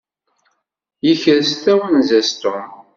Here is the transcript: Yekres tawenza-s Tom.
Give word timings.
Yekres 1.05 1.49
tawenza-s 1.63 2.29
Tom. 2.41 2.67